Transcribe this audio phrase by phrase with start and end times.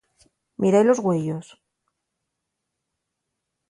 [0.57, 1.61] Míra-y los güeyos.